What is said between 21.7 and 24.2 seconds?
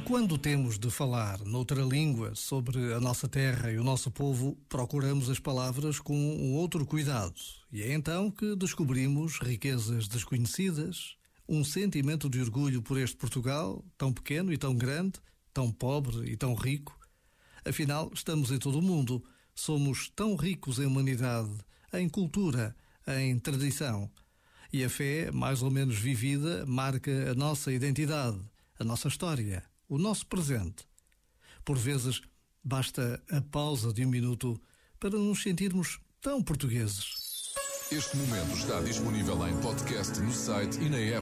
em cultura, em tradição.